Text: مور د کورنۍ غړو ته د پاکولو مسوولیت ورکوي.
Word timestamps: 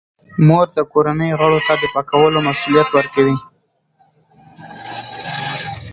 مور 0.47 0.67
د 0.77 0.79
کورنۍ 0.91 1.31
غړو 1.39 1.59
ته 1.67 1.73
د 1.81 1.83
پاکولو 1.93 2.39
مسوولیت 2.47 2.89
ورکوي. 2.93 3.37